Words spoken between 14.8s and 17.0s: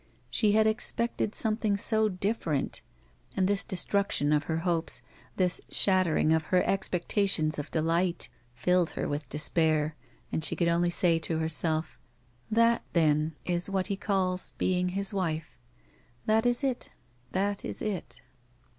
his wife; that is it,